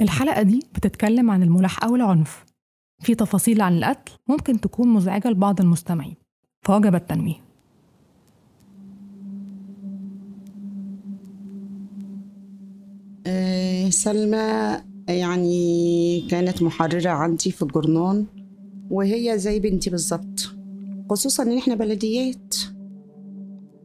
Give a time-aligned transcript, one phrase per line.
[0.00, 2.44] الحلقة دي بتتكلم عن الملاحقة والعنف
[3.02, 6.14] في تفاصيل عن القتل ممكن تكون مزعجة لبعض المستمعين.
[6.62, 7.46] فوجب التنويه.
[13.26, 14.76] آه، سلمى
[15.08, 18.26] يعني كانت محررة عندي في الجرنان
[18.90, 20.54] وهي زي بنتي بالظبط.
[21.10, 22.54] خصوصا إن إحنا بلديات.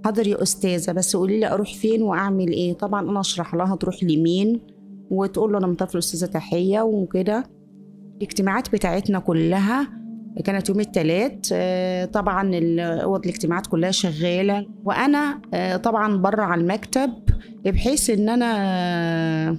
[0.06, 4.04] حاضر يا أستاذة بس قولي لي أروح فين وأعمل إيه؟ طبعا أنا أشرح لها تروح
[4.04, 4.60] لمين.
[5.12, 7.44] وتقول له أنا مطفل الاستاذه تحية وكده.
[8.18, 9.88] الاجتماعات بتاعتنا كلها
[10.46, 11.54] كانت يوم الثلاث
[12.14, 14.66] طبعا أوض الاجتماعات كلها شغالة.
[14.86, 17.12] وأنا آه، طبعا بره على المكتب
[17.66, 19.58] بحيث إن أنا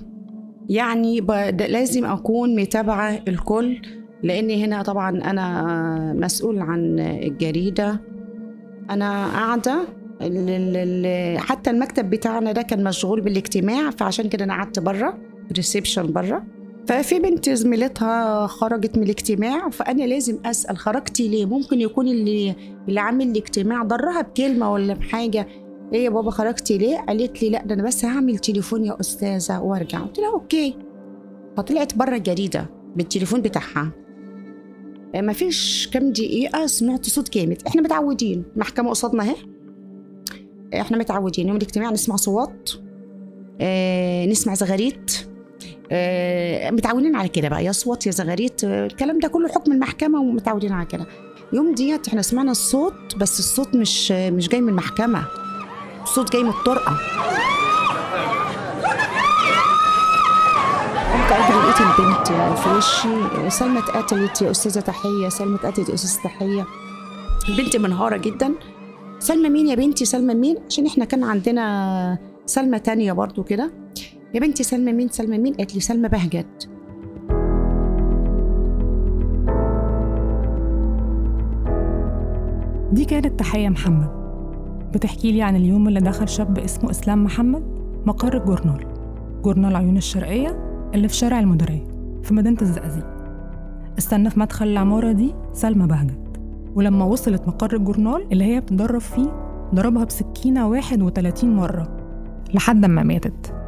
[0.69, 1.21] يعني
[1.69, 3.83] لازم أكون متابعة الكل
[4.23, 8.01] لأني هنا طبعا أنا مسؤول عن الجريدة.
[8.91, 9.79] أنا قاعدة
[11.39, 15.32] حتى المكتب بتاعنا ده كان مشغول بالاجتماع فعشان كده أنا قعدت بره.
[15.57, 16.45] reception بره
[16.89, 22.55] ففي بنت زميلتها خرجت من الاجتماع فأنا لازم أسأل خرجتي ليه؟ ممكن يكون اللي
[22.89, 25.47] اللي عامل الاجتماع ضرها بكلمة ولا بحاجة.
[25.93, 29.61] إيه يا بابا خرجتي ليه؟ قالت لي لا ده أنا بس هعمل تليفون يا أستاذة
[29.61, 29.99] وأرجع.
[29.99, 30.77] قلت لها okay.
[31.57, 33.91] فطلعت بره الجريده بالتليفون بتاعها.
[35.15, 37.63] ما فيش كام دقيقة سمعت صوت جامد.
[37.67, 38.45] إحنا متعودين.
[38.57, 39.37] محكمة قصادنا أهي.
[40.81, 41.49] إحنا متعودين.
[41.49, 42.71] يوم الاجتماع نسمع صوات
[43.61, 45.29] آه نسمع زغاريت.
[46.71, 47.65] متعودين على كده بقى.
[47.65, 51.07] يا صوت يا زغاريت الكلام ده كله حكم المحكمة ومتعودين على كده.
[51.53, 55.25] يوم ديت إحنا سمعنا الصوت بس الصوت مش مش جاي من المحكمة.
[56.03, 56.97] الصوت جاي من الطرقة.
[61.13, 66.23] قمت اجري لقيت البنت في وشي؟ سلمى اتقتلت يا أستاذة تحية سلمى اتقتلت يا أستاذة
[66.25, 66.67] تحية.
[67.49, 68.55] البنت منهارة جدا.
[69.19, 73.71] سلمى مين يا بنتي؟ سلمى مين؟ عشان إحنا كان عندنا سلمى تانية برضو كده.
[74.35, 76.69] يا بنتي سلمى مين؟ سلمى مين؟ قالت لي سلمى بهجت.
[82.93, 84.09] دي كانت تحية محمد.
[84.95, 87.63] بتحكي لي عن اليوم اللي دخل شاب اسمه إسلام محمد
[88.07, 88.87] مقر الجورنال
[89.43, 90.59] جورنال عيون الشرقية
[90.95, 91.85] اللي في شارع المديرية
[92.23, 93.07] في مدينة الزقازيق.
[93.99, 96.41] استنى في مدخل العمارة دي سلمى بهجت.
[96.75, 99.29] ولما وصلت مقر الجورنال اللي هي بتدرب فيه
[99.75, 101.89] ضربها بسكينة 31 مرة
[102.55, 103.62] لحد ما ماتت.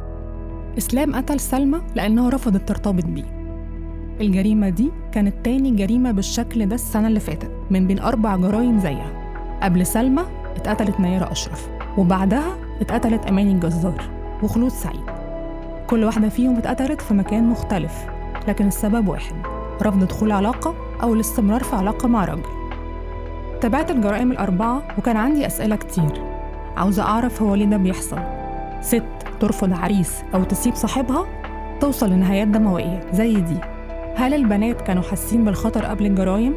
[0.77, 3.23] إسلام قتل سلمى لأنها رفضت ترتبط بيه.
[4.21, 9.11] الجريمة دي كانت تاني جريمة بالشكل ده السنة اللي فاتت من بين أربع جرائم زيها.
[9.63, 10.21] قبل سلمى
[10.55, 14.03] اتقتلت نيرة أشرف وبعدها اتقتلت أماني الجزار
[14.43, 15.05] وخلود سعيد.
[15.87, 18.05] كل واحدة فيهم اتقتلت في مكان مختلف
[18.47, 19.35] لكن السبب واحد
[19.81, 22.49] رفض دخول علاقة أو الاستمرار في علاقة مع راجل.
[23.61, 26.23] تابعت الجرائم الأربعة وكان عندي أسئلة كتير.
[26.77, 28.34] عاوزة أعرف هو ليه ده بيحصل؟
[28.85, 29.03] ست
[29.39, 31.25] ترفض عريس أو تسيب صاحبها
[31.79, 33.57] توصل لنهايات دموية زي دي
[34.15, 36.53] هل البنات كانوا حاسين بالخطر قبل الجرايم؟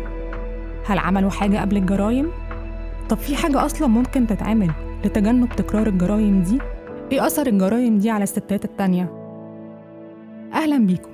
[0.86, 2.30] هل عملوا حاجة قبل الجرايم؟
[3.08, 4.70] طب في حاجة أصلا ممكن تتعمل
[5.04, 6.58] لتجنب تكرار الجرايم دي؟
[7.12, 9.12] إيه أثر الجرايم دي على الستات التانية؟
[10.52, 11.10] أهلا بيكم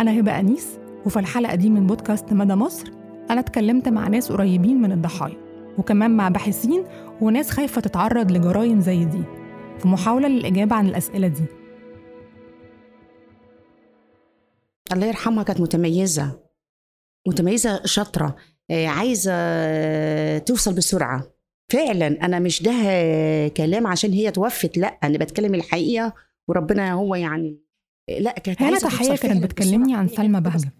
[0.00, 2.90] أنا هبة أنيس وفي الحلقة دي من بودكاست مدى مصر
[3.30, 5.36] أنا اتكلمت مع ناس قريبين من الضحايا
[5.78, 6.84] وكمان مع باحثين
[7.20, 9.22] وناس خايفة تتعرض لجرايم زي دي
[9.78, 11.44] في محاولة للإجابة عن الأسئلة دي.
[14.92, 16.40] الله يرحمها كانت متميزة
[17.28, 18.36] متميزة شاطرة
[18.70, 19.32] عايزة
[20.38, 21.32] توصل بسرعة.
[21.72, 22.72] فعلا أنا مش ده
[23.48, 26.14] كلام عشان هي توفت لأ أنا بتكلم الحقيقة
[26.48, 27.60] وربنا هو يعني
[28.08, 30.72] لا كانت هنا تحية كانت بتكلمني عن سلمى بهجة.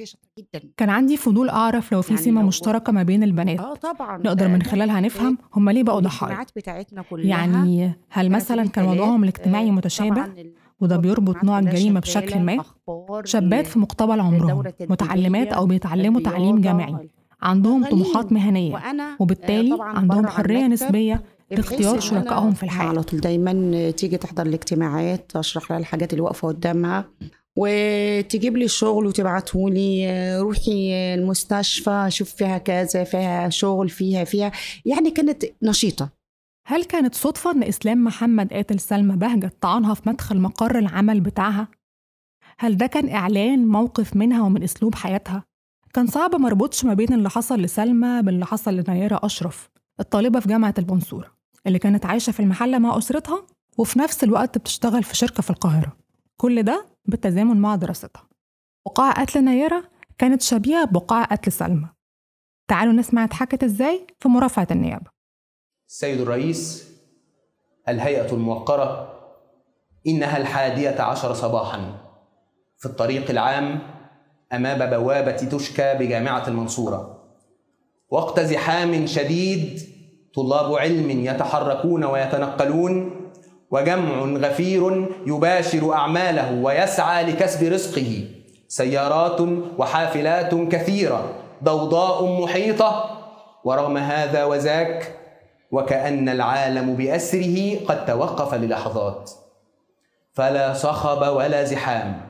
[0.76, 3.60] كان عندي فضول أعرف لو في يعني سمة مشتركة ما بين البنات.
[3.60, 4.19] آه طبعا.
[4.19, 9.22] نقدر من خلالها نفهم هم ليه بقوا ضحايا؟ بتاعتنا كلها يعني هل مثلا كان وضعهم
[9.22, 10.25] الاجتماعي متشابه؟
[10.81, 12.64] وده بيربط نوع الجريمة بشكل ما.
[13.25, 17.10] شابات في مقتبل عمرهم متعلمات أو بيتعلموا تعليم جامعي.
[17.43, 18.82] عندهم طموحات مهنية.
[19.19, 22.89] وبالتالي عندهم حرية نسبية لاختيار شركائهم في الحياة.
[22.89, 27.05] على طول دايما تيجي تحضر الاجتماعات اشرح لها الحاجات اللي واقفة قدامها
[27.57, 30.06] وتجيب لي الشغل وتبعته لي.
[30.41, 34.53] روحي المستشفى شوف فيها كذا فيها شغل فيها فيها.
[34.85, 36.09] يعني كانت نشيطة.
[36.69, 41.69] هل كانت صدفة إن إسلام محمد قاتل سلمى بهجة طعنها في مدخل مقر العمل بتاعها؟
[42.59, 45.44] هل ده كان إعلان موقف منها ومن أسلوب حياتها؟
[45.94, 49.70] كان صعب مربوطش ما بين اللي حصل لسلمى باللي حصل لنيرة أشرف
[50.00, 51.36] الطالبة في جامعة المنصورة
[51.67, 53.47] اللي كانت عايشة في المحلة مع أسرتها
[53.79, 55.97] وفي نفس الوقت بتشتغل في شركة في القاهرة.
[56.37, 58.29] كل ده بالتزامن مع دراستها.
[58.87, 59.85] وقاع قتل نيرة
[60.19, 61.89] كانت شبيهة بوقاع قتل سلمى.
[62.69, 65.11] تعالوا نسمع اتحكت إزاي في مرافعة النيابة.
[65.89, 66.91] السيد الرئيس
[67.89, 69.13] الهيئة الموقرة
[70.07, 71.99] إنها الحادية عشر صباحا
[72.79, 73.79] في الطريق العام
[74.53, 77.23] أمام بوابة تشكى بجامعة المنصورة.
[78.11, 79.95] وقت زحام شديد
[80.37, 83.11] طلاب علم يتحركون ويتنقلون
[83.71, 88.25] وجمع غفير يباشر أعماله ويسعى لكسب رزقه.
[88.69, 89.41] سيارات
[89.79, 91.33] وحافلات كثيرة
[91.65, 93.11] ضوضاء محيطة.
[93.65, 95.15] ورغم هذا وذاك
[95.73, 99.31] وكأن العالم بأسره قد توقف للحظات.
[100.32, 102.21] فلا صخب ولا زحام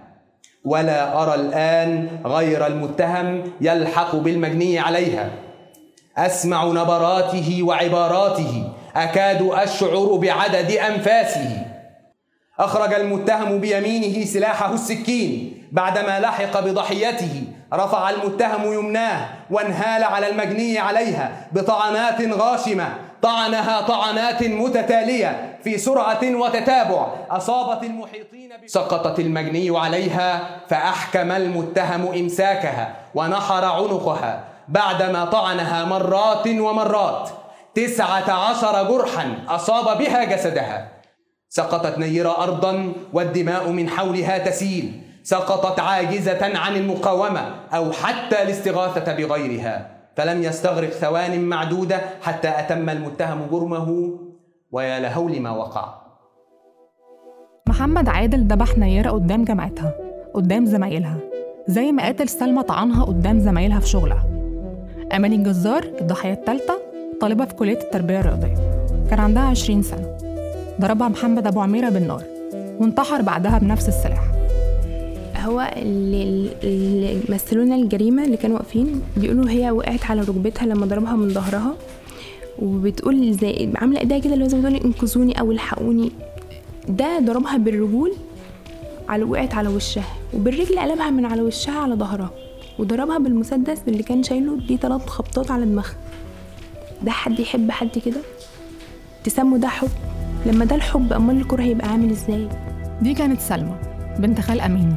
[0.64, 5.45] ولا أرى الآن غير المتهم يلحق بالمجني عليها.
[6.18, 8.72] أسمع نبراته وعباراته.
[8.96, 11.66] أكاد أشعر بعدد أنفاسه.
[12.58, 15.62] أخرج المتهم بيمينه سلاحه السكين.
[15.72, 22.88] بعدما لحق بضحيته رفع المتهم يمناه وانهال على المجني عليها بطعنات غاشمة.
[23.22, 27.06] طعنها طعنات متتالية في سرعة وتتابع.
[27.30, 34.55] أصابت المحيطين سقطت المجني عليها فأحكم المتهم إمساكها ونحر عنقها.
[34.68, 37.30] بعدما طعنها مرات ومرات.
[37.74, 40.88] تسعة عشر جرحا أصاب بها جسدها.
[41.48, 45.02] سقطت نيرة أرضا والدماء من حولها تسيل.
[45.22, 49.90] سقطت عاجزة عن المقاومة أو حتى الاستغاثة بغيرها.
[50.16, 54.18] فلم يستغرق ثوان معدودة حتى أتم المتهم جرمه.
[54.72, 55.94] ويا لهول ما وقع.
[57.68, 59.94] محمد عادل ذبح نيرة قدام جامعتها
[60.34, 61.16] قدام زمايلها
[61.66, 64.35] زي ما قاتل سلمى طعنها قدام زمايلها في شغلها.
[65.12, 66.78] أماني الجزار الضحية الثالثة
[67.20, 68.54] طالبة في كلية التربية الرياضية.
[69.10, 70.16] كان عندها 20 سنة.
[70.80, 72.22] ضربها محمد أبو عميرة بالنار
[72.80, 74.32] وانتحر بعدها بنفس السلاح.
[75.36, 81.12] هو اللي, اللي مثلونا الجريمة اللي كانوا واقفين بيقولوا هي وقعت على ركبتها لما ضربها
[81.16, 81.74] من ظهرها
[82.58, 86.12] وبتقول زي عاملة إيديها كده اللي هو زي بتقول انقذوني أو الحقوني.
[86.88, 88.12] ده ضربها بالرجول
[89.08, 90.04] على وقعت على وشها
[90.34, 92.30] وبالرجل قلبها من على وشها على ظهرها.
[92.78, 95.94] وضربها بالمسدس اللي كان شايله دي ثلاث خبطات على دماغها
[97.02, 98.20] ده حد يحب حد كده؟
[99.24, 99.88] تسموا ده حب؟
[100.46, 102.48] لما ده الحب أمال الكره هيبقى عامل إزاي؟
[103.02, 103.74] دي كانت سلمى
[104.18, 104.94] بنت خال أماني.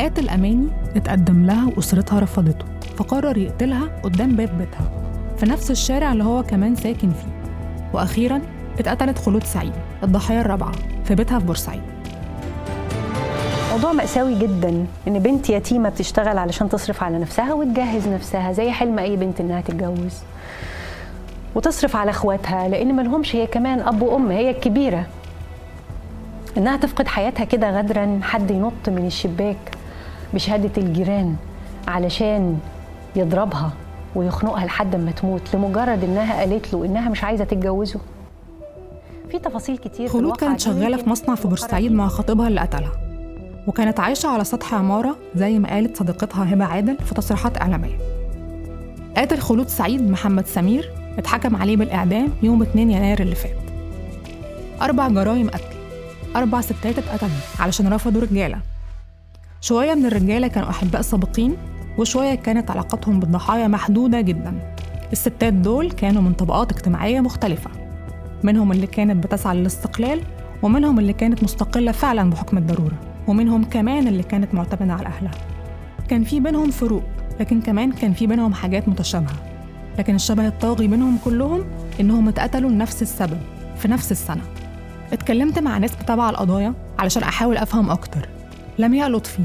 [0.00, 2.64] قاتل أماني اتقدم لها وأسرتها رفضته
[2.96, 4.90] فقرر يقتلها قدام باب بيتها
[5.36, 7.40] في نفس الشارع اللي هو كمان ساكن فيه.
[7.92, 8.40] وأخيرا
[8.78, 9.72] اتقتلت خلود سعيد
[10.02, 10.72] الضحية الرابعة
[11.04, 11.82] في بيتها في بورسعيد.
[13.74, 18.98] موضوع مأساوي جدا إن بنت يتيمة بتشتغل علشان تصرف على نفسها وتجهز نفسها زي حلم
[18.98, 20.22] أي بنت إنها تتجوز.
[21.54, 25.06] وتصرف على أخواتها لأن ملهمش هي كمان أب وأم هي الكبيرة.
[26.56, 29.56] إنها تفقد حياتها كده غدرا حد ينط من الشباك
[30.34, 31.36] بشهادة الجيران
[31.88, 32.58] علشان
[33.16, 33.72] يضربها
[34.14, 38.00] ويخنقها لحد ما تموت لمجرد إنها قالت له إنها مش عايزة تتجوزه.
[39.30, 40.58] في تفاصيل كتير خلود كانت دي.
[40.58, 43.03] شغالة في مصنع في بورسعيد مع خطيبها اللي قتلها.
[43.66, 47.98] وكانت عايشة على سطح عمارة زي ما قالت صديقتها هبة عادل في تصريحات إعلامية.
[49.16, 53.56] قاتل خلود سعيد محمد سمير اتحكم عليه بالإعدام يوم 2 يناير اللي فات.
[54.82, 55.74] أربع جرائم قتل
[56.36, 57.30] أربع ستات اتقتلوا
[57.60, 58.58] علشان رفضوا رجالة.
[59.60, 61.56] شوية من الرجالة كانوا أحباء سابقين
[61.98, 64.74] وشوية كانت علاقتهم بالضحايا محدودة جدا.
[65.12, 67.70] الستات دول كانوا من طبقات اجتماعية مختلفة.
[68.42, 70.20] منهم اللي كانت بتسعى للاستقلال
[70.62, 73.13] ومنهم اللي كانت مستقلة فعلا بحكم الضرورة.
[73.28, 75.30] ومنهم كمان اللي كانت معتمدة على أهلها.
[76.08, 77.02] كان في بينهم فروق
[77.40, 79.34] لكن كمان كان في بينهم حاجات متشابهة.
[79.98, 81.64] لكن الشبه الطاغي بينهم كلهم
[82.00, 83.38] إنهم اتقتلوا لنفس السبب
[83.78, 84.42] في نفس السنة.
[85.12, 88.28] اتكلمت مع ناس متابعة القضايا علشان أحاول أفهم أكتر.
[88.78, 89.42] لمياء لطفي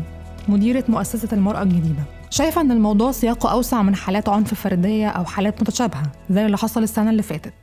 [0.48, 2.04] مديرة مؤسسة المرأة الجديدة.
[2.30, 6.84] شايفة إن الموضوع سياقه أوسع من حالات عنف فردية أو حالات متشابهة زي اللي حصل
[6.84, 7.54] السنة اللي فاتت.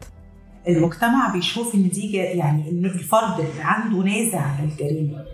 [0.68, 5.24] المجتمع بيشوف جا- يعني إن الفرد اللي عنده نازع للجريمه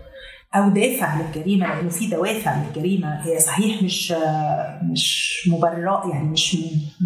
[0.55, 3.25] أو دافع للجريمة لأنه في دوافع للجريمة.
[3.25, 4.13] هي صحيح مش
[4.91, 6.57] مش مبرر يعني مش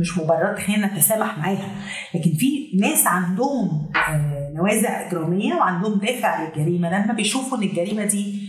[0.01, 1.75] مش مبررات خلينا نتسامح معاها.
[2.15, 6.89] لكن في ناس عندهم آه، نوازع إجرامية وعندهم دافع للجريمة.
[6.89, 8.47] لما بيشوفوا إن الجريمة دي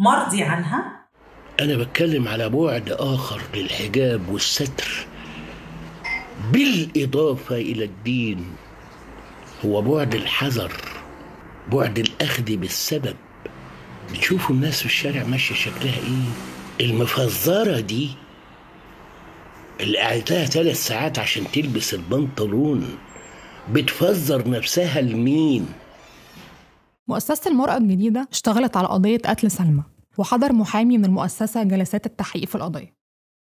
[0.00, 1.08] مرضي عنها
[1.60, 5.06] أنا بتكلم على بعد آخر للحجاب والستر.
[6.52, 8.44] بالإضافة إلى الدين
[9.64, 10.72] هو بعد الحذر
[11.72, 13.16] بعد الأخذ بالسبب.
[14.12, 16.28] بتشوفوا الناس في الشارع ماشية شكلها إيه؟
[16.86, 18.10] المفزرة دي
[19.80, 22.98] اللي قعدتها ثلاث ساعات عشان تلبس البنطلون.
[23.72, 25.66] بتفزر نفسها لمين؟
[27.08, 29.82] مؤسسة المرأة الجديدة اشتغلت على قضية قتل سلمى
[30.18, 32.94] وحضر محامي من المؤسسة جلسات التحقيق في القضية.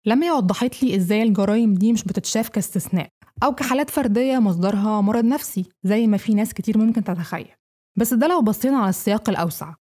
[0.06, 3.08] لما وضحت لي إزاي الجرائم دي مش بتتشاف كاستثناء
[3.42, 7.48] أو كحالات فردية مصدرها مرض نفسي زي ما في ناس كتير ممكن تتخيل.
[7.96, 9.74] بس ده لو بصينا على السياق الأوسع.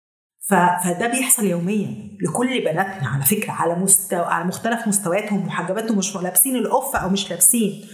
[0.50, 6.56] فده بيحصل يوميا لكل بناتنا على فكرة على مستوى على مختلف مستوياتهم محجباتهم مش لابسين
[6.56, 7.84] القف أو مش لابسين.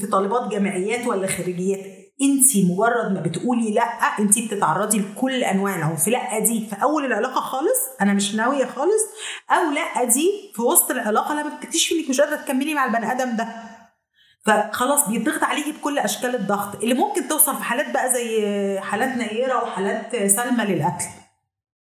[0.00, 1.80] في طالبات جامعيات ولا خريجيات
[2.22, 3.82] انت مجرد ما بتقولي لأ
[4.18, 9.02] انت بتتعرضي لكل انواع العنف لأ دي في أول العلاقة خالص أنا مش ناوية خالص
[9.50, 13.36] أو لأ دي في وسط العلاقة لما بتكتشفي انك مش قادرة تكملي مع البني آدم
[13.36, 13.48] ده.
[14.46, 19.62] فخلاص بيضغط عليكي بكل أشكال الضغط اللي ممكن توصل في حالات بقى زي حالات نيرة
[19.62, 21.04] وحالات سلمى للقتل.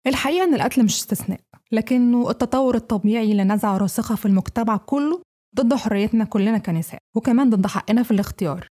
[0.07, 1.39] الحقيقة إن القتل مش استثناء
[1.71, 5.21] لكنه التطور الطبيعي لنزعة راسخة في المجتمع كله
[5.55, 8.67] ضد حريتنا كلنا كنساء وكمان ضد حقنا في الاختيار.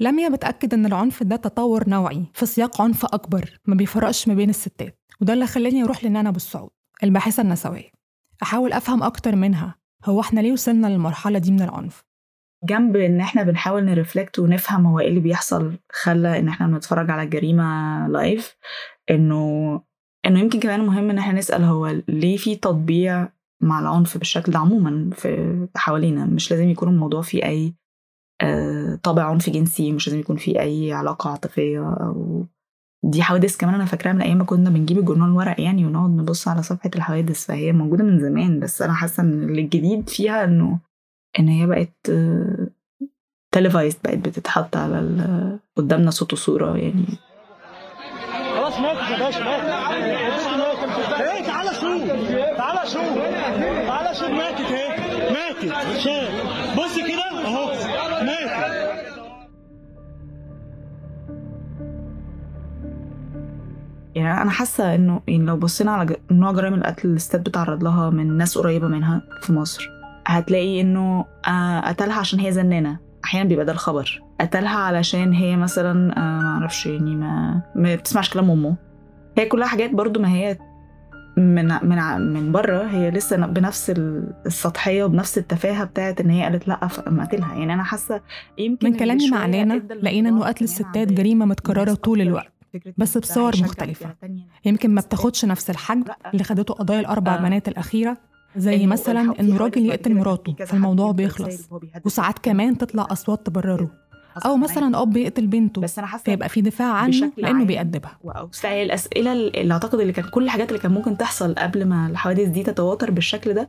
[0.00, 4.50] لميا بتأكد إن العنف ده تطور نوعي في سياق عنف أكبر ما بيفرقش ما بين
[4.50, 6.70] الستات وده اللي خلاني أروح لنانا بالصعود
[7.02, 7.90] الباحثة النسوية.
[8.42, 12.02] أحاول أفهم أكتر منها هو إحنا ليه وصلنا للمرحلة دي من العنف؟
[12.64, 17.22] جنب إن إحنا بنحاول نرفلكت ونفهم هو إيه اللي بيحصل خلى إن إحنا بنتفرج على
[17.22, 18.56] الجريمه لايف
[19.10, 19.82] إنه
[20.26, 23.28] إنه يمكن كمان مهم إن إحنا نسأل هو ليه في تطبيع
[23.60, 27.74] مع العنف بالشكل ده عموما في حوالينا؟ مش لازم يكون الموضوع فيه أي
[28.40, 32.46] آه، طابع عنف جنسي مش لازم يكون فيه أي علاقة عاطفية أو
[33.04, 36.48] دي حوادث كمان أنا فاكراها من أيام ما كنا بنجيب الجورنال ورق يعني ونقعد نبص
[36.48, 40.80] على صفحة الحوادث فهي موجودة من زمان بس أنا حاسة إن الجديد فيها إنه
[41.38, 42.10] إن هي بقت
[43.52, 47.04] تلفايزد بقت بتتحط على قدامنا صوت وصورة يعني.
[48.56, 49.44] خلاص ماتت يا باشا
[51.20, 52.02] إيه تعالى شوف
[52.56, 53.18] تعالى شوف
[53.86, 54.28] تعالى شوف.
[54.30, 55.98] ماتت اهي ماتت.
[55.98, 56.32] شاف
[56.78, 57.66] بص كده أهو.
[58.24, 58.88] ماتت.
[64.14, 68.10] يعني أنا حاسة إنه يعني لو بصينا على نوع جرائم القتل اللي الستات بتتعرض لها
[68.10, 69.97] من ناس قريبة منها في مصر.
[70.28, 76.16] هتلاقي إنه آه، قتلها عشان هي زنانة أحيانا بيبقى ده الخبر قتلها علشان هي مثلا
[76.18, 78.76] آه، ما أعرفش يعني ما ما بتسمعش كلام أمه
[79.38, 80.58] هي كلها حاجات برضو ما هي
[81.36, 86.68] من من من بره هي لسه بنفس ال- السطحية وبنفس التفاهة بتاعت إن هي قالت
[86.68, 88.20] لأ فقام قتلها يعني أنا حاسة
[88.58, 91.12] يمكن من كلامي مع نانا ادى لقينا الموضوع قتل الستات
[91.46, 92.20] متكررة الناس طول.
[92.20, 92.52] الوقت
[92.98, 94.14] بس بصور مختلفة.
[94.64, 96.04] يمكن ما بتاخدش نفس الحجم.
[96.32, 97.38] اللي خدته قضايا الأربع آه.
[97.38, 98.16] بنات الأخيرة
[98.56, 101.68] زي مثلا حوادث راجل يقتل مراته فالموضوع بيخلص.
[102.04, 102.38] وساعات.
[102.38, 103.90] كمان تطلع أصوات تبرره.
[104.46, 104.72] أو معايا.
[104.72, 107.64] مثلا أب يقتل بنته بس أنا حاسة فيبقى في دفاع عنه عام.
[107.66, 108.18] بيأدبها.
[108.24, 112.48] واوسع الأسئلة اللي أعتقد اللي كان كل الحاجات اللي كان ممكن تحصل قبل ما الحوادث
[112.48, 113.68] دي تتواتر بالشكل ده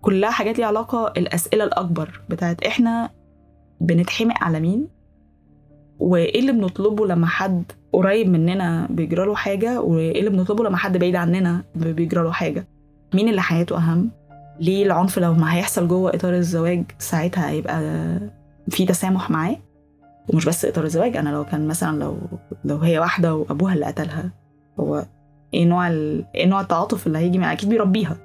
[0.00, 3.10] كلها حاجات ليها علاقة الأسئلة الأكبر بتاعت إحنا
[3.80, 4.88] بنتحمق على مين
[5.98, 10.96] وإيه اللي بنطلبه لما حد قريب مننا بيجرى له حاجة وإيه اللي بنطلبه لما حد
[10.96, 12.68] بعيد عننا بيجرى له حاجة.
[13.14, 14.10] مين اللي حياته أهم؟
[14.60, 17.80] ليه العنف لو ما هيحصل جوه إطار الزواج ساعتها هيبقى
[18.68, 19.56] في تسامح معاه؟
[20.28, 22.18] ومش بس إطار الزواج أنا لو كان مثلا لو
[22.64, 24.30] لو هي واحدة وأبوها اللي قتلها
[24.80, 25.04] هو
[25.54, 26.24] إيه نوع ال...
[26.34, 28.16] إيه نوع التعاطف اللي هيجي معاه؟ أكيد بيربيها.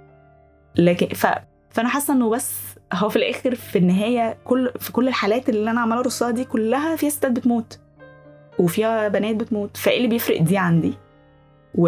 [0.76, 1.28] لكن ف...
[1.70, 2.54] فأنا حاسة إنه بس
[2.94, 6.96] هو في الآخر في النهاية كل في كل الحالات اللي أنا عمالة أرصها دي كلها
[6.96, 7.80] فيها ستات بتموت
[8.60, 10.94] وفيها بنات بتموت فإيه اللي بيفرق دي عن دي
[11.76, 11.82] و...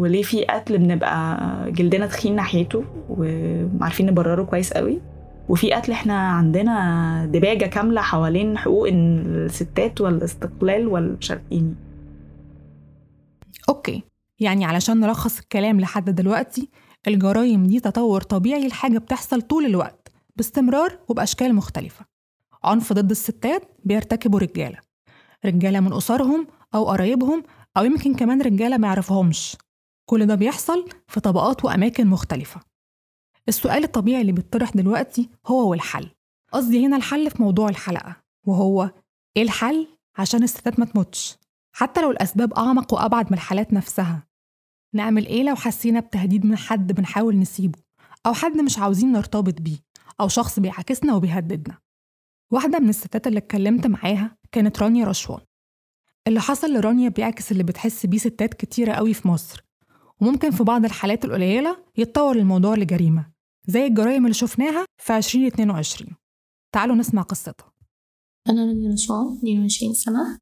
[0.00, 1.38] وليه في قتل بنبقى
[1.72, 5.00] جلدنا تخين ناحيته وعارفين نبرره كويس قوي.
[5.48, 11.74] وفي قتل إحنا عندنا دباجة كاملة حوالين حقوق الستات والاستقلال والشرقيني
[13.68, 14.02] okay.
[14.40, 16.68] يعني علشان نلخص الكلام لحد دلوقتي
[17.08, 22.04] الجرايم دي تطور طبيعي لحاجة بتحصل طول الوقت باستمرار وبأشكال مختلفة.
[22.64, 24.78] عنف ضد الستات بيرتكبوا رجالة.
[25.44, 27.42] رجالة من أسرهم أو قرايبهم
[27.78, 29.56] أو يمكن كمان رجالة ما يعرفهمش.
[30.10, 32.60] كل ده بيحصل في طبقات وأماكن مختلفة.
[33.48, 36.10] السؤال الطبيعي اللي بيطرح دلوقتي هو والحل.
[36.52, 38.16] قصدي هنا الحل في موضوع الحلقة
[38.46, 38.90] وهو
[39.36, 39.86] إيه الحل
[40.18, 41.36] عشان الستات ما تموتش؟
[41.72, 44.26] حتى لو الأسباب أعمق وأبعد من الحالات نفسها.
[44.94, 47.78] نعمل إيه لو حسينا بتهديد من حد بنحاول نسيبه؟
[48.26, 49.78] أو حد مش عاوزين نرتبط بيه؟
[50.20, 51.78] أو شخص بيعاكسنا وبيهددنا؟
[52.52, 55.40] واحدة من الستات اللي اتكلمت معاها كانت رانيا رشوان.
[56.28, 59.64] اللي حصل لرانيا بيعكس اللي بتحس بيه ستات كتيرة قوي في مصر.
[60.20, 63.26] وممكن في بعض الحالات القليلة يتطور الموضوع لجريمة
[63.66, 66.16] زي الجرائم اللي شفناها في 2022
[66.74, 67.72] تعالوا نسمع قصتها.
[68.48, 70.38] أنا رانيا رشوان 22 سنة.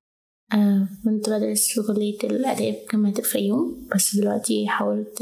[0.52, 5.18] آه، كنت بدرس في كلية الآداب جامعة الفيوم بس دلوقتي حولت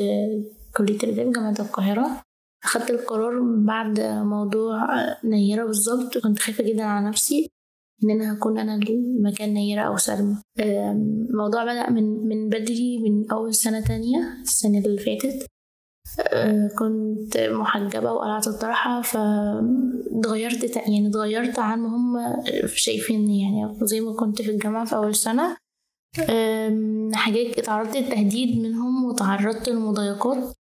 [0.77, 2.23] كلية الآداب جامعة القاهرة.
[2.65, 4.87] أخدت القرار بعد موضوع
[5.25, 7.51] نيرة بالظبط كنت خايفة جدا على نفسي.
[8.05, 10.37] إن أنا هكون أنا المكان نيرة أو سلمى.
[10.61, 15.47] الموضوع بدأ من من بدري من أول سنة تانية السنة اللي فاتت.
[16.21, 22.17] آه، كنت محجبة وقلعت الطرحة فاتغيرت يعني اتغيرت عن ما هم
[22.67, 23.43] شايفيني.
[23.43, 25.57] يعني زي ما كنت في الجامعة في أول سنة.
[27.15, 30.55] حاجات اتعرضت للتهديد منهم وتعرضت لمضايقات.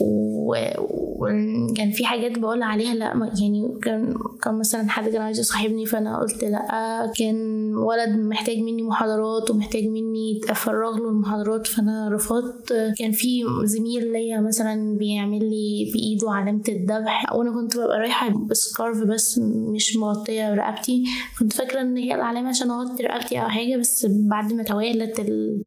[0.00, 6.18] وكان في حاجات بقول عليها لا يعني كان كان مثلا حد كان عايز يصاحبني فأنا
[6.20, 7.36] قلت لا كان
[7.76, 12.72] ولد محتاج مني محاضرات ومحتاج مني أفرغ له المحاضرات فأنا رفضت.
[12.98, 18.98] كان في زميل ليا مثلا بيعمل لي بإيده علامة الذبح وأنا كنت ببقى رايحة بسكارف
[19.02, 19.38] بس
[19.74, 21.04] مش مغطية رقبتي.
[21.38, 25.62] كنت فاكرة إن هي العلامة عشان أغطي رقبتي أو حاجة بس بعد ما توالت ال...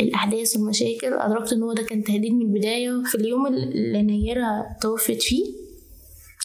[0.00, 1.12] الأحداث والمشاكل.
[1.12, 5.44] أدركت إن هو ده كان تهديد من البداية في اليوم اللي نيرة توفت فيه.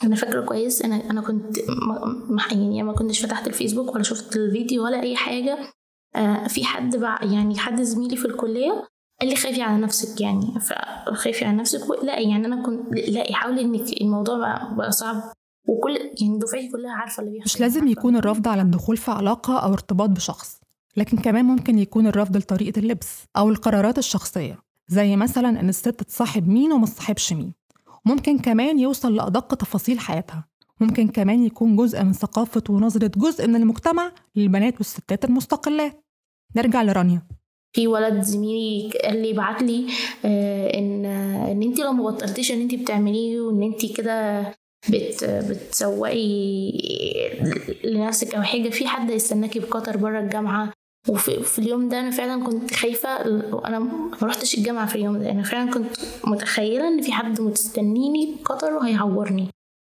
[0.04, 0.82] أنا فاكرة كويس.
[0.82, 1.58] أنا أنا كنت
[2.52, 5.58] يعني ما كنتش فتحت الفيسبوك ولا شفت الفيديو ولا أي حاجة.
[6.16, 8.88] آه في حد يعني حد زميلي في الكلية
[9.22, 10.60] قال لي خافي على نفسك يعني.
[11.14, 11.82] خافي على نفسك.
[12.04, 15.16] لا يعني أنا كنت لا حاولي إنك الموضوع بقى, بقى صعب.
[15.68, 17.50] وكل يعني دفعتي كلها عارفة اللي بيحصل.
[17.56, 20.63] مش لازم يكون الرفض على الدخول في علاقة أو ارتباط بشخص.
[20.98, 26.48] لكن كمان ممكن يكون الرفض لطريقة اللبس أو القرارات الشخصية زي مثلا إن الست تصاحب
[26.48, 27.54] مين وما تصاحبش مين.
[28.06, 30.48] ممكن كمان يوصل لأدق تفاصيل حياتها.
[30.80, 36.06] ممكن كمان يكون جزء من ثقافة ونظرة جزء من المجتمع للبنات والستات المستقلات.
[36.56, 37.22] نرجع لرانيا.
[37.76, 39.88] في ولد زميلي قال لي بعت لي
[40.26, 44.42] آه، إن إن انت لو ما بطلتيش إن انت بتعمليه وإن انت كده
[44.90, 46.72] بت بتسوقي
[47.84, 50.74] لنفسك أو حاجة في حد هيستناكي بقطر بره الجامعة؟
[51.10, 53.10] وفي في اليوم ده أنا فعلا كنت خايفة
[53.68, 55.96] أنا ما رحتش الجامعة في اليوم ده أنا فعلا كنت
[56.28, 59.50] متخيلة إن في حد مستنيني بقطر وهيعورني.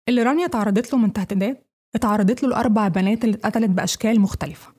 [0.08, 4.72] اللي رانيا تعرضت له من تهديدات اتعرضت له الأربع بنات اللي اتقتلت بأشكال مختلفة.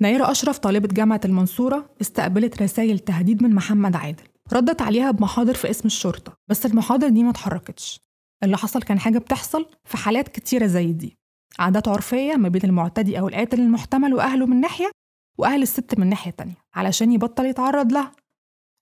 [0.00, 4.22] نيرة أشرف طالبة جامعة المنصورة استقبلت رسائل تهديد من محمد عادل.
[4.52, 8.00] ردت عليها بمحاضر في اسم الشرطة بس المحاضر دي ما اتحركتش.
[8.44, 11.16] اللي حصل كان حاجة بتحصل في حالات كتيرة زي دي.
[11.58, 14.90] عادات عرفية ما بين المعتدي أو القاتل المحتمل وأهله من ناحية
[15.38, 18.12] وأهل الست من ناحية تانية علشان يبطل يتعرض لها.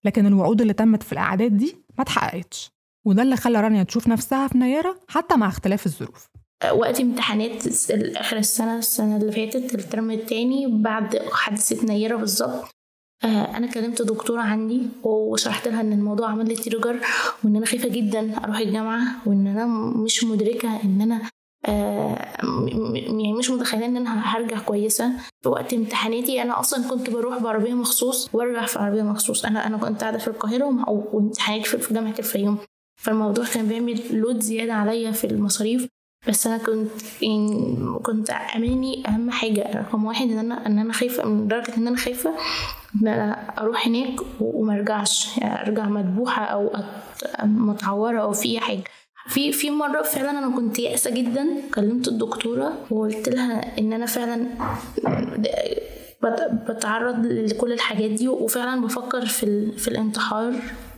[0.04, 2.70] لكن الوعود اللي تمت في الأعداد دي ما اتحققتش.
[3.06, 6.26] وده اللي خلى رانيا تشوف نفسها في نيرة حتى مع اختلاف الظروف.
[6.72, 7.66] وقت امتحانات
[8.16, 12.70] آخر السنة السنة اللي فاتت الترم التاني بعد حادثة نيره بالظبط
[13.24, 17.00] آه، أنا كلمت دكتورة عندي وشرحت لها إن الموضوع عمل لي trigger
[17.44, 21.30] وإن أنا خايفة جدا أروح الجامعة وإن أنا مش مدركة إن أنا
[21.68, 25.10] يعني مش متخيلة إن أنا هرجع كويسة.
[25.42, 29.44] في وقت امتحاناتي أنا أصلا كنت بروح بعربية مخصوص وأرجع في عربية مخصوص.
[29.44, 30.64] أنا أنا كنت قاعدة في القاهرة
[31.12, 32.58] وامتحاناتي في جامعة الفيوم.
[33.02, 35.88] فالموضوع كان بيعمل لود زيادة عليا في المصاريف.
[36.28, 36.90] بس أنا كنت
[37.22, 41.86] يعني كنت أماني أهم حاجة رقم واحد إن أنا إن أنا خايفة من درجة إن
[41.86, 42.30] أنا خايفة
[43.02, 45.38] إن أنا أروح هناك وما أرجعش.
[45.38, 46.72] يعني أرجع مذبوحة أو
[47.44, 48.84] متعورة أو في حاجة.
[49.28, 54.46] في في مرة فعلا أنا كنت يائسة جدا كلمت الدكتورة وقلت لها إن أنا فعلا
[56.22, 59.72] بت- بتعرض لكل الحاجات دي وفعلا بفكر في.
[59.72, 60.52] في الانتحار.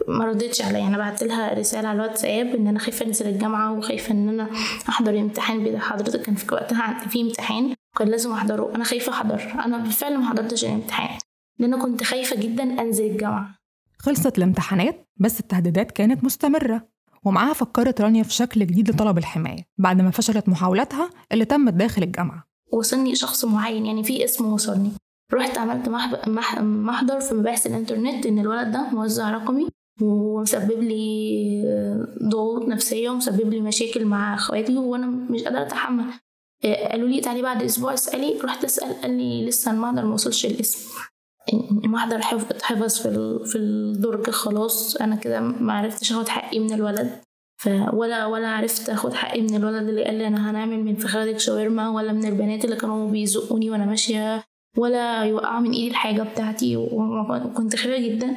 [0.08, 4.12] ما ردتش عليا أنا بعت لها رسالة على الواتساب إن أنا خايفة أنزل الجامعة وخايفة
[4.12, 4.48] إن أنا
[4.88, 6.22] أحضر الامتحان بتاع حضرتك.
[6.22, 8.72] كان في وقتها في امتحان كان لازم أحضره.
[8.74, 9.42] أنا خايفة أحضر.
[9.64, 11.18] أنا بالفعل ما حضرتش الامتحان.
[11.58, 13.50] لأن أنا كنت خايفة جدا أنزل الجامعة.
[13.98, 16.88] خلصت الامتحانات بس التهديدات كانت مستمرة.
[17.24, 22.02] ومعاها فكرت رانيا في شكل جديد لطلب الحماية بعد ما فشلت محاولاتها اللي تمت داخل
[22.02, 22.44] الجامعة.
[22.72, 24.90] وصلني شخص معين يعني في اسم وصلني.
[25.32, 25.88] رحت عملت
[26.58, 29.68] محضر في مباحث الإنترنت إن الولد ده موزع رقمي
[30.00, 31.62] ومسبب لي
[32.22, 36.04] ضغوط نفسية ومسبب لي مشاكل مع اخواتي وأنا مش قادرة أتحمل.
[36.64, 38.40] آه، قالوا لي تعالي بعد أسبوع اسألي.
[38.44, 40.78] رحت اسأل قال لي لسه المحضر ما وصلش الاسم.
[42.22, 47.20] حف- اتحفظ في في الدرج خلاص أنا كده ما عرفتش آخد حقي من الولد.
[47.62, 51.88] ف ولا عرفت آخد حقي من الولد اللي قال لي أنا هنعمل من فخادك شاورما
[51.90, 54.44] ولا من البنات اللي كانوا بيزقوني وأنا ماشية
[54.76, 56.76] ولا يوقعوا من إيدي الحاجة بتاعتي.
[56.76, 58.36] وكنت خايفة جدا.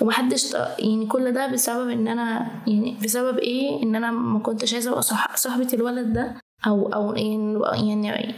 [0.00, 4.90] ومحدش يعني كل ده بسبب إن أنا يعني بسبب إيه؟ إن أنا ما كنتش عايزة
[4.90, 5.02] أبقى
[5.34, 6.34] صاحبة الولد ده.
[6.66, 8.34] أو أو يعني يعني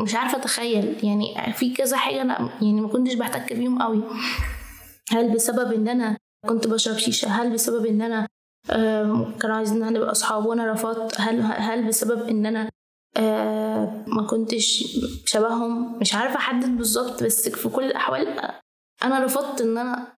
[0.00, 0.96] مش عارفة أتخيل.
[1.04, 4.02] يعني في كذا حاجة أنا يعني ما كنتش بحتك بيهم قوي.
[5.10, 6.16] هل بسبب إن أنا
[6.48, 8.26] كنت بشرب شيشة؟ هل بسبب إن أنا
[9.40, 12.70] كانوا عايزين إن نبقى أصحاب وأنا رفضت؟ هل هل بسبب إن أنا
[14.06, 14.84] ما كنتش
[15.26, 18.28] شبههم؟ مش عارفة أحدد بالظبط بس في كل الأحوال
[19.04, 20.16] أنا رفضت إن أنا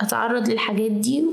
[0.00, 1.24] أتعرض للحاجات دي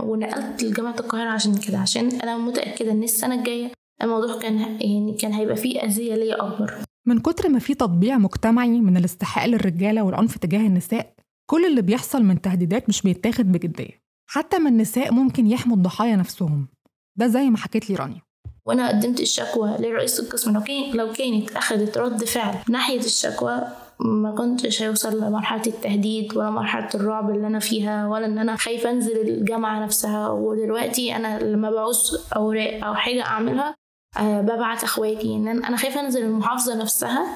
[0.00, 1.78] ونقلت لجامعة القاهرة عشان كده.
[1.78, 3.70] عشان أنا متأكدة إن السنة الجاية
[4.02, 6.74] الموضوع كان يعني كان هيبقى فيه أذية ليا أكبر.
[7.06, 11.14] من كتر ما في تطبيع مجتمعي من الاستحقاق للرجالة والعنف تجاه النساء
[11.50, 14.00] كل اللي بيحصل من تهديدات مش بيتاخد بجدية.
[14.30, 16.68] حتى من النساء ممكن يحموا الضحايا نفسهم.
[17.16, 18.20] ده زي ما حكيت لي رانيا.
[18.66, 20.52] وأنا قدمت الشكوى لرئيس القسم.
[20.52, 23.62] لو كان لو كانت اخذت رد فعل ناحية الشكوى
[24.00, 28.90] ما كنتش هيوصل لمرحلة التهديد ولا مرحلة الرعب اللي أنا فيها ولا إن أنا خايفة
[28.90, 30.28] أنزل الجامعة نفسها.
[30.28, 33.74] ودلوقتي أنا لما بعوز أوراق أو حاجة أعملها
[34.18, 37.26] أه ببعت أخواتي إن أنا خايفة أنزل المحافظة نفسها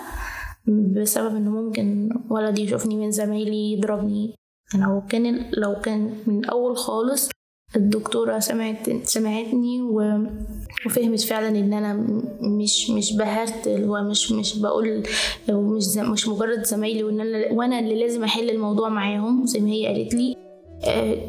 [0.66, 4.34] بسبب إنه ممكن ولد يشوفني من زمايلي يضربني
[4.74, 7.30] لو كان لو كان من الأول خالص
[7.76, 9.82] الدكتورة سمعت سمعتني.
[9.82, 11.92] وفهمت فعلا إن أنا
[12.40, 15.02] مش مش بهرت ومش مش بقول
[15.50, 19.86] ومش مش مجرد زمايلي وإن أنا وأنا اللي لازم أحل الموضوع معاهم زي ما هي
[19.86, 20.53] قالت لي آه،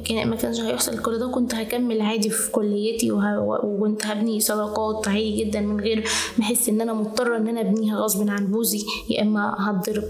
[0.05, 5.43] كان ما كانش هيحصل كل ده كنت هكمل عادي في كليتي وكنت هبني صداقات عادي
[5.45, 6.03] جدا من غير
[6.37, 10.03] ما أحس إن أنا مضطرة إن أنا أبنيها غصب عن بوزي يا إما هتضرب.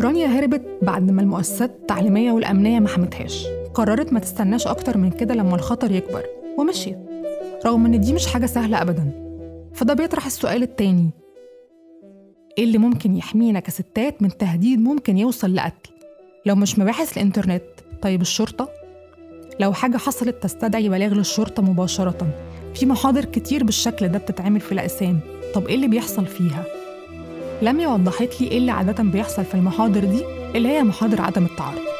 [0.00, 3.46] رانيا هربت بعد ما المؤسسات التعليمية والأمنية ما حمتهاش.
[3.74, 6.26] قررت ما تستناش أكتر من كده لما الخطر يكبر
[6.58, 6.98] ومشيت.
[7.66, 9.10] رغم إن دي مش حاجة سهلة أبدا.
[9.74, 11.10] فده بيطرح السؤال التاني.
[12.58, 15.91] إيه اللي ممكن يحمينا كستات من تهديد ممكن يوصل لقتل؟
[16.46, 17.62] لو مش مباحث الإنترنت
[18.02, 18.68] طيب الشرطة؟
[19.60, 22.28] لو حاجة حصلت تستدعي بلاغ للشرطة مباشرة.
[22.74, 25.20] في محاضر كتير بالشكل ده بتتعمل في الأقسام.
[25.54, 26.64] طب إيه اللي بيحصل فيها؟
[27.62, 30.24] لميا وضحت لي إيه اللي عادة بيحصل في المحاضر دي
[30.54, 31.91] اللي هي محاضر عدم التعارض.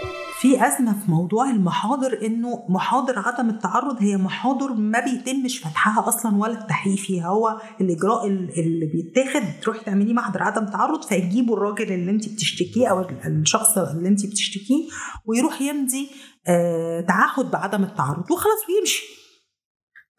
[0.42, 6.36] في أزمة في موضوع المحاضر إنه محاضر عدم التعرض هي محاضر ما بيتمش فتحها أصلا
[6.36, 7.26] ولا التحقيق فيها.
[7.28, 13.06] هو الإجراء اللي بيتاخد تروحي تعملي محضر عدم تعرض فيجيبوا الراجل اللي أنت بتشتكيه أو
[13.26, 14.88] الشخص اللي أنت بتشتكيه
[15.26, 16.10] ويروح يمضي
[16.48, 19.02] آه تعهد بعدم التعرض وخلاص ويمشي.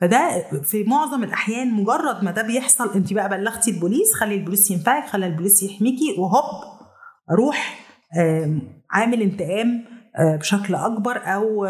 [0.01, 5.09] فده في معظم الأحيان مجرد ما ده بيحصل انت بقى بلغتي البوليس خلي البوليس ينفعك
[5.09, 6.63] خلي البوليس يحميكي وهوب
[7.31, 7.79] أروح
[8.91, 11.67] عامل انتقام بشكل أكبر أو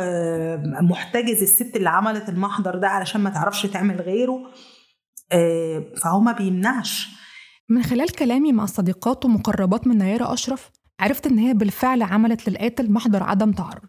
[0.82, 4.40] محتجز الست اللي عملت المحضر ده علشان ما تعرفش تعمل غيره.
[5.32, 7.10] آه، فهو ما بيمنعش.
[7.70, 12.92] من خلال كلامي مع صديقات ومقربات من نيرة أشرف عرفت إن هي بالفعل عملت للقاتل
[12.92, 13.82] محضر عدم تعرض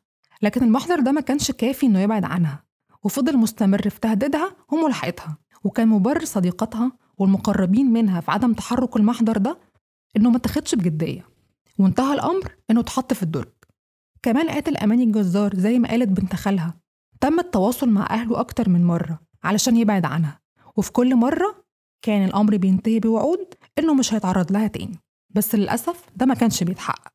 [0.42, 2.64] لكن المحضر ده ما كانش كافي إنه يبعد عنها.
[3.04, 5.38] وفضل مستمر في تهديدها وملاحقتها.
[5.64, 9.58] وكان مبرر صديقتها والمقربين منها في عدم تحرك المحضر ده
[10.16, 11.28] إنه ما تاخدش بجدية.
[11.78, 13.52] وانتهى الأمر إنه اتحط في الدرج.
[14.24, 16.74] كمان قاتل أماني الجزار زي ما قالت بنت خالها.
[17.20, 20.40] تم التواصل مع أهله أكتر من مرة علشان يبعد عنها
[20.76, 21.64] وفي كل مرة
[22.02, 24.98] كان الأمر بينتهي بوعود إنه مش هيتعرض لها تاني.
[25.30, 27.12] بس للأسف ده ما كانش بيتحقق.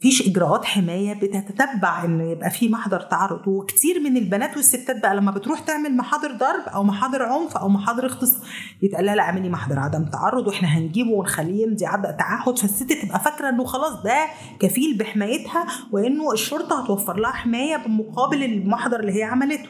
[0.00, 3.48] فيش إجراءات حماية بتتتبع إن يبقى في محضر تعرض.
[3.48, 8.04] وكتير من البنات والستات بقى لما بتروح تعمل محاضر ضرب أو محاضر عنف أو محاضر
[8.06, 8.42] اغتصاب
[8.82, 12.58] يتقال لها لا اعملي محضر عدم تعرض وإحنا هنجيبه ونخليه يمضي عقد تعهد.
[12.58, 14.26] فالست تبقى فاكرة إنه خلاص ده
[14.60, 19.68] كفيل بحمايتها وإنه الشرطة هتوفر لها حماية بمقابل المحضر اللي هي عملته.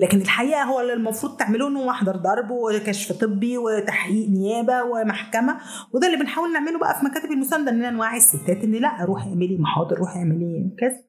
[0.00, 5.60] لكن الحقيقة هو اللي المفروض تعملوه إنه محضر ضرب وكشف طبي وتحقيق نيابة ومحكمة
[5.92, 9.56] وده اللي بنحاول نعمله بقى في مكاتب المساندة إننا نوعي الستات إن لأ روحي اعملي
[9.58, 11.02] محاضر روحي اعملي كذا.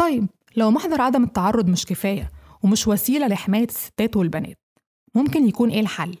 [0.00, 2.30] طيب لو محضر عدم التعرض مش كفاية
[2.64, 4.56] ومش وسيلة لحماية الستات والبنات
[5.14, 6.16] ممكن يكون إيه الحل؟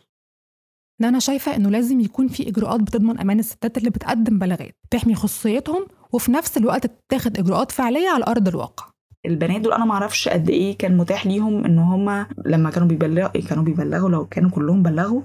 [1.00, 5.14] ده أنا شايفة إنه لازم يكون في إجراءات بتضمن أمان الستات اللي بتقدم بلاغات تحمي
[5.14, 8.91] خصوصيتهم وفي نفس الوقت تتاخد إجراءات فعلية على أرض الواقع.
[9.26, 13.28] البنات دول أنا ما أعرفش قد إيه كان متاح ليهم إن هم لما كانوا بيبلغوا
[13.48, 15.22] كانوا بيبلغوا لو كانوا كلهم بلغوا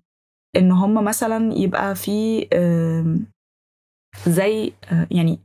[0.56, 2.48] إن هم مثلا يبقى في
[4.28, 5.40] زي آه، يعني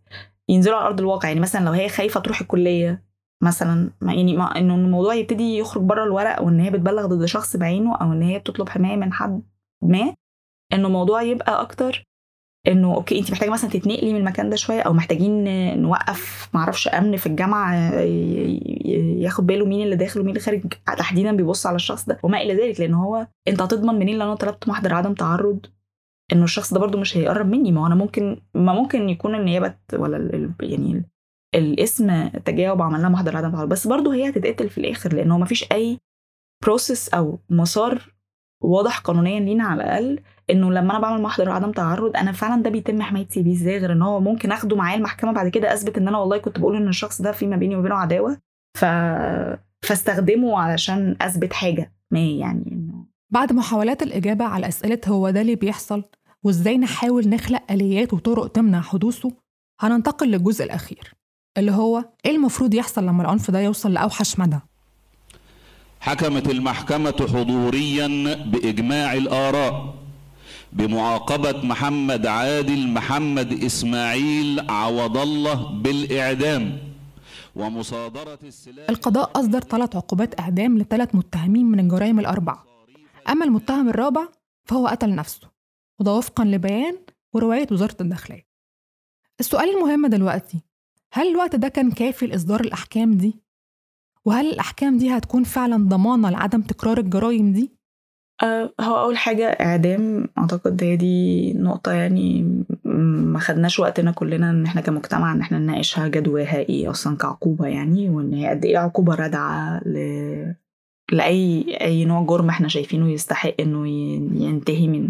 [0.48, 1.28] ينزلوا على أرض الواقع.
[1.28, 3.02] يعني مثلا لو هي خايفة تروح الكلية
[3.42, 7.56] مثلا يعني ما إنه الموضوع يبتدي يخرج بره الورق أو ان هي بتبلغ ضد شخص
[7.56, 9.42] بعينه أو إن هي بتطلب حماية من حد
[9.82, 10.14] ما
[10.72, 12.04] إنه الموضوع يبقى أكتر
[12.68, 15.44] إنه أوكي انت محتاجة مثلا تتنقلي من المكان ده شوية أو محتاجين
[15.82, 17.74] نوقف معرفش أمن في الجامعة
[19.22, 20.62] ياخد باله مين اللي داخل ومين اللي خارج
[20.98, 24.34] تحديدا بيبص على الشخص ده وما إلى ذلك لأن هو أنت هتضمن منين لو أنا
[24.34, 25.66] طلبت محضر عدم تعرض
[26.32, 30.16] إنه الشخص ده برضو مش هيقرب مني؟ ما أنا ممكن ما ممكن يكون النيابة ولا
[30.16, 31.04] ال يعني
[31.54, 35.44] الاسم تجاوب عملنا محضر عدم تعرض بس برضو هي هتتقتل في الآخر لأن هو ما
[35.44, 35.98] فيش أي
[36.62, 38.12] بروسيس أو مسار
[38.62, 42.70] واضح قانونيا لينا على الأقل انه لما أنا بعمل محضر عدم تعرض أنا فعلا ده
[42.70, 46.08] بيتم حمايتي بيه إزاي غير ان هو ممكن اخده معايا المحكمة بعد كده اثبت ان
[46.08, 48.38] أنا والله كنت بقول إن الشخص ده في ما بيني وبينه عداوة؟
[48.78, 48.84] ف
[49.82, 55.54] فاستخدمه علشان اثبت حاجة ما يعني إنه بعد محاولات الإجابة على أسئلة هو ده اللي
[55.54, 56.04] بيحصل
[56.44, 59.30] وإزاي نحاول نخلق آليات وطرق تمنع حدوثه
[59.80, 61.14] هننتقل للجزء الأخير
[61.58, 64.58] اللي هو إيه المفروض يحصل لما العنف ده يوصل لأوحش مدى؟
[66.00, 68.06] حكمت المحكمة حضوريا
[68.46, 69.94] بإجماع الآراء.
[70.72, 76.78] بمعاقبة محمد عادل محمد إسماعيل عوض الله بالإعدام
[77.56, 82.64] ومصادرة السلاح القضاء أصدر ثلاث عقوبات إعدام لثلاث متهمين من الجرائم الأربعة
[83.28, 84.28] أما المتهم الرابع
[84.64, 85.48] فهو قتل نفسه
[86.00, 86.96] وده وفقا لبيان
[87.32, 88.46] ورواية وزارة الداخلية
[89.40, 90.60] السؤال المهم دلوقتي
[91.12, 93.42] هل الوقت ده كان كافي لإصدار الأحكام دي؟
[94.24, 97.70] وهل الأحكام دي هتكون فعلا ضمانة لعدم تكرار الجرائم دي؟
[98.42, 100.28] أه هو أول حاجة إعدام.
[100.38, 102.42] أعتقد هي دي نقطة يعني
[102.84, 108.08] ما خدناش وقتنا كلنا إن إحنا كمجتمع إن إحنا نناقشها جدواها إيه أصلا كعقوبة يعني
[108.10, 109.96] وإن هي قد إيه عقوبة رادعة ل...
[111.12, 113.88] لأي أي نوع جرم إحنا شايفينه يستحق إنه
[114.44, 115.08] ينتهي من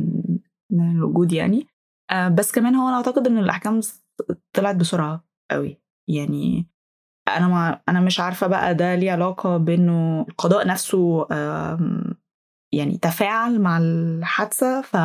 [0.70, 1.66] من الوجود يعني.
[2.10, 3.80] أه بس كمان هو أنا أعتقد إن الأحكام
[4.52, 6.66] طلعت بسرعة قوي يعني.
[7.28, 11.26] أنا ما أنا مش عارفة بقى ده ليه علاقة بإنه القضاء نفسه
[12.72, 14.96] يعني تفاعل مع الحادثة ف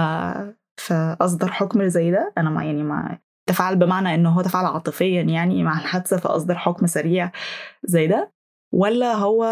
[0.80, 2.34] فأصدر حكم زي ده.
[2.38, 3.18] أنا ما يعني ما
[3.50, 7.32] تفاعل بمعنى إنه هو تفاعل عاطفيا يعني مع الحادثة فأصدر حكم سريع
[7.84, 8.34] زي ده.
[8.74, 9.44] ولا هو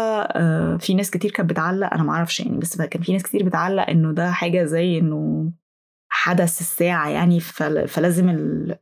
[0.80, 3.90] في ناس كتير كانت بتعلق أنا ما أعرفش يعني بس كان في ناس كتير ببتعلق
[3.90, 5.52] إنه ده حاجة زي إنه
[6.08, 8.28] حدث الساعة يعني فلازم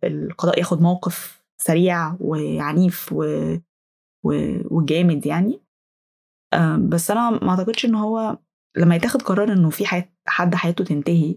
[0.05, 3.25] القضاء ياخد موقف سريع وعنيف و...
[4.70, 5.61] وجامد يعني.
[6.79, 8.38] بس أنا ما أعتقدش ان هو
[8.76, 10.04] لما يتاخد قرار إنه في.
[10.26, 11.37] حد حياته تنتهي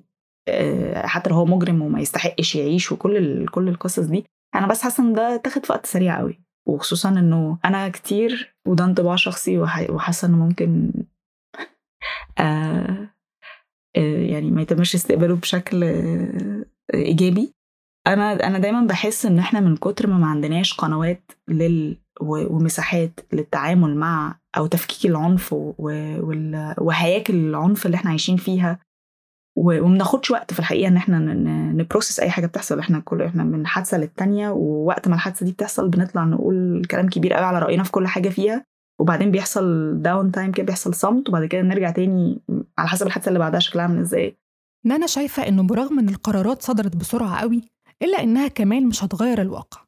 [0.96, 3.48] حتى لو هو مجرم وما يستحقش يعيش وكل.
[3.48, 7.58] كل القصص دي أنا بس حاسة إن ده اتاخد في وقت سريع قوي وخصوصا إنه
[7.66, 10.92] أنا كتير وده انطباع شخصي وحاسة إنه ممكن
[12.40, 13.10] آه
[13.96, 15.84] يعني ما يتمش استقباله بشكل
[16.94, 17.54] إيجابي
[18.08, 23.96] أنا أنا دايما بحس إن إحنا من كتر ما ما عندناش قنوات لل ومساحات للتعامل
[23.96, 25.56] مع أو تفكيك العنف
[26.80, 28.80] وهياكل العنف اللي إحنا عايشين فيها.
[29.58, 31.20] ومناخدش وقت في الحقيقة إن إحنا
[31.74, 32.80] ن process أي حاجة بتحصل.
[32.80, 37.34] إحنا كل إحنا من حادثة للتانية ووقت ما الحادثة دي بتحصل بنطلع نقول كلام كبير
[37.34, 38.64] قوي على رأينا في كل حاجة فيها.
[39.00, 42.42] وبعدين بيحصل down time كده بيحصل صمت وبعد كده نرجع تاني
[42.78, 44.38] على حسب الحادثة اللي بعدها شكلها عامل إزاي.
[44.86, 47.62] نانا شايفة إنه برغم إن القرارات صدرت بسرعة قوي
[48.02, 49.82] إلا إنها كمان مش هتغير الواقع.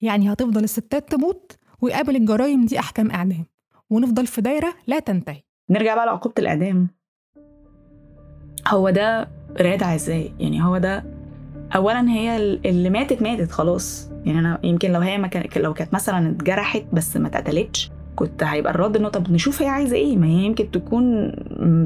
[0.00, 3.44] يعني هتفضل الستات تموت ويقابل الجرائم دي أحكام إعدام.
[3.90, 5.42] ونفضل في دايرة لا تنتهي.
[5.70, 6.88] نرجع بقى لعقوبة الإعدام.
[8.68, 9.28] هو ده
[9.60, 11.04] رادع إزاي يعني هو ده
[11.76, 14.10] أولا هي اللي ماتت ماتت خلاص.
[14.24, 18.42] يعني أنا يمكن لو هي ما كان لو كانت مثلا اتجرحت بس ما اتقتلتش كنت
[18.42, 20.16] هيبقى الرد إنه طب نشوف هي عايزة إيه.
[20.16, 21.32] ما هي يمكن تكون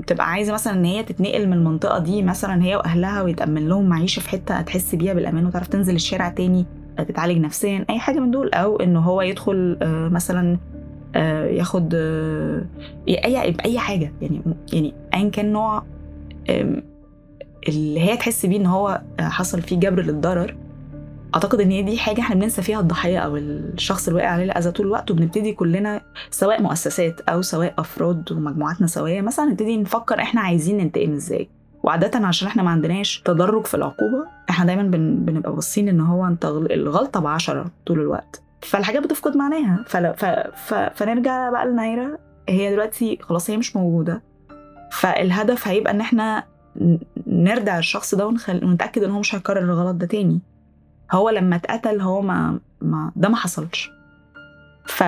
[0.07, 4.21] تبقى عايزة مثلا إن هي تتنقل من المنطقة دي مثلا هي وأهلها ويتأمن لهم معيشة
[4.21, 6.67] في حتة هتحس بيها بالأمان وتعرف تنزل الشارع تاني.
[6.99, 9.79] تتعالج نفسيا أي حاجة من دول أو إنه هو يدخل
[10.13, 10.59] مثلا
[11.47, 11.95] ياخد
[13.09, 14.41] أي أي حاجة يعني
[14.73, 15.83] يعني ايا كان نوع
[17.69, 20.57] اللي هي تحس بيه إن هو حصل فيه جبر للضرر.
[21.35, 24.71] أعتقد إن هي دي حاجة إحنا بننسى فيها الضحية أو الشخص اللي واقع عليه الاذى
[24.71, 30.41] طول الوقت وبنبتدي كلنا سواء مؤسسات أو سواء أفراد ومجموعاتنا سوية مثلا نبتدي نفكر إحنا
[30.41, 31.49] عايزين ننتقم إزاي.
[31.85, 35.17] وعادة عشان إحنا ما عندناش تدرج في العقوبة إحنا دايما بن...
[35.25, 38.43] بنبقى باصين ان هو انت الغلطة بعشرة طول الوقت.
[38.63, 39.85] فالحاجات بتفقد معناها.
[39.87, 40.15] فل...
[40.15, 40.25] ف...
[40.25, 40.75] ف...
[40.75, 42.19] فنرجع بقى لنايرة
[42.49, 44.23] هي دلوقتي خلاص هي مش موجودة.
[44.93, 46.45] فالهدف هيبقى ان إحنا
[47.27, 48.65] نردع الشخص ده ونخل...
[48.65, 50.41] ونتأكد ان هو مش هيكرر الغلط ده تاني.
[51.13, 53.91] هو لما اتقتل هو ما, ما ده ما حصلش.
[54.87, 55.05] ف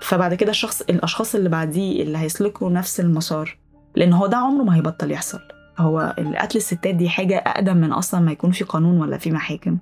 [0.00, 3.58] فبعد كده الشخص الأشخاص اللي بعديه اللي هيسلكوا نفس المسار
[3.96, 5.40] لأن هو ده عمره ما هيبطل يحصل.
[5.80, 9.78] هو قتل الستات دي حاجة أقدم من أصلا ما يكون في قانون ولا في محاكم.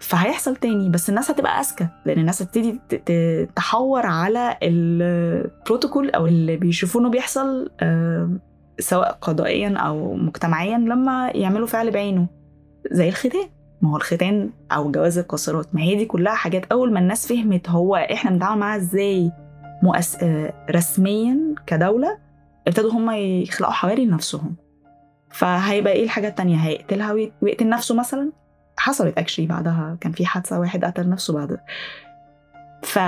[0.00, 2.80] فهيحصل تاني بس الناس هتبقى أذكى لأن الناس هتبتدي
[3.56, 7.70] تحور على البروتوكول أو اللي بيشوفوه انه بيحصل
[8.78, 12.26] سواء قضائيا أو مجتمعيا لما يعملوا فعل بعينه.
[12.90, 13.48] زي الختان.
[13.82, 15.74] ما هو الختان أو جواز القاصرات.
[15.74, 19.32] ما هي دي كلها حاجات أول ما الناس فهمت هو إحنا بنتعامل معاها إزاي
[19.82, 20.16] مؤس...
[20.70, 22.18] رسميا كدولة
[22.68, 24.56] ابتدوا هم يخلقوا حواري لنفسهم.
[25.30, 28.32] فهيبقى إيه الحاجة التانية؟ هيقتلها ويقتل نفسه مثلا؟
[28.76, 31.58] حصلت اكشلي بعدها كان في حادثة واحد قتل نفسه بعد
[32.82, 32.98] ف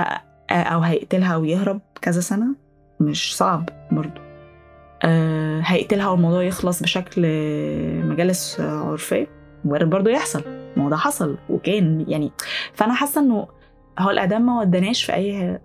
[0.51, 2.45] أو هيقتلها ويهرب كذا سنة؟
[2.99, 4.21] مش صعب برضه
[5.03, 7.21] أه هيقتلها والموضوع يخلص بشكل
[8.03, 9.27] مجالس عرفية.
[9.65, 10.43] وارد برضه يحصل.
[10.77, 12.31] ما ده حصل وكان يعني
[12.73, 13.47] فأنا حاسة إنه
[13.99, 15.59] هو الاعدام ما وداناش في أي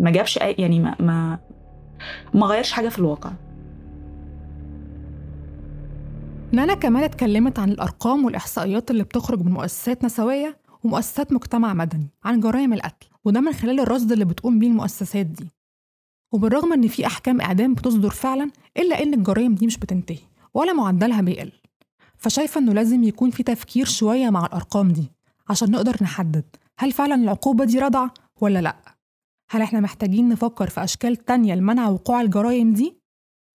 [0.00, 1.38] ما جابش أي يعني ما ما
[2.34, 3.32] ما غيرش حاجة في الواقع.
[6.52, 12.40] نانا كمان اتكلمت عن الأرقام والإحصائيات اللي بتخرج من مؤسسات نسوية ومؤسسات مجتمع مدني عن
[12.40, 15.48] جرائم القتل وده من خلال الرصد اللي بتقوم بيه المؤسسات دي.
[16.32, 20.18] وبالرغم إن في أحكام إعدام بتصدر فعلا إلا إن الجرائم دي مش بتنتهي
[20.54, 21.52] ولا معدلها بيقل.
[22.16, 25.04] فشايفة إنه لازم يكون في تفكير شوية مع الأرقام دي
[25.48, 26.44] عشان نقدر نحدد
[26.78, 28.08] هل فعلا العقوبة دي رضع
[28.40, 28.76] ولا لأ؟
[29.52, 32.96] هل إحنا محتاجين نفكر في أشكال تانية لمنع وقوع الجرائم دي؟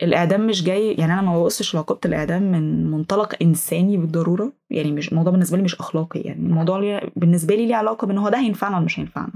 [0.04, 5.12] الإعدام مش جاي يعني أنا ما ببصش لعقوبة الإعدام من منطلق إنساني بالضرورة يعني مش
[5.12, 8.76] الموضوع بالنسبة لي مش أخلاقي يعني الموضوع بالنسبة لي ليه علاقة بإن هو ده هينفعنا
[8.76, 9.34] ولا مش هينفعنا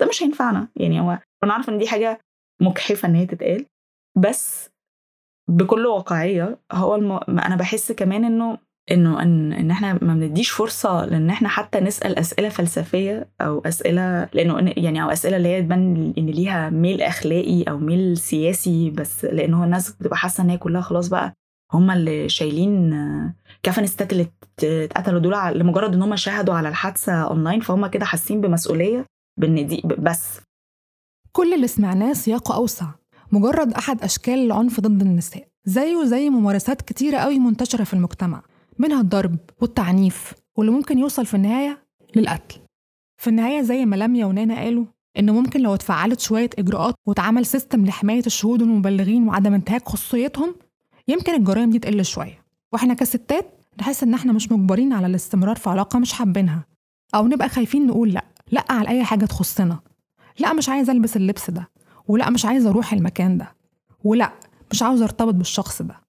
[0.00, 2.20] ده مش هينفعنا يعني هو أنا عارفة إن دي حاجة
[2.60, 3.66] مجحفه إن هي تتقال
[4.16, 4.70] بس
[5.48, 7.12] بكل واقعية هو الم...
[7.28, 8.58] أنا بحس كمان إنه
[8.90, 14.28] إنه ان إن إحنا ما بنديش فرصة لإن إحنا حتى نسأل أسئلة فلسفية أو أسئلة
[14.32, 19.24] لإنه يعني أو أسئلة اللي هي تبان إن ليها ميل أخلاقي أو ميل سياسي بس
[19.24, 21.32] لإنه الناس بتبقى حاسة إن هي كلها خلاص بقى
[21.72, 22.90] هم اللي شايلين
[23.62, 24.26] كفن الستات اللي
[24.64, 29.04] اتقتلوا دول لمجرد إن هم شاهدوا على الحادثة اونلاين فهم كده حاسين بمسؤولية
[29.40, 30.40] بان دي بس.
[31.32, 32.86] كل اللي سمعناه سياقه أوسع.
[33.32, 35.48] مجرد أحد أشكال العنف ضد النساء.
[35.64, 38.42] زيه زي ممارسات كتيرة قوي منتشرة في المجتمع.
[38.78, 41.84] منها الضرب والتعنيف واللي ممكن يوصل في النهاية
[42.16, 42.58] للقتل.
[43.16, 44.84] في النهاية زي ما لميا ونانا قالوا
[45.18, 50.54] إن ممكن لو اتفعلت شوية إجراءات واتعمل system لحماية الشهود والمبلغين وعدم انتهاك خصوصيتهم
[51.08, 52.44] يمكن الجرائم دي تقل شوية.
[52.72, 56.64] وإحنا كستات نحس إن إحنا مش مجبرين على الاستمرار في علاقة مش حابينها.
[57.14, 59.80] أو نبقى خايفين نقول لأ لأ على أي حاجة تخصنا.
[60.38, 61.68] لأ مش عايزة ألبس اللبس ده.
[62.08, 63.54] ولأ مش عايزة أروح المكان ده.
[64.04, 64.32] ولأ
[64.70, 66.03] مش عاوزة أرتبط بالشخص ده.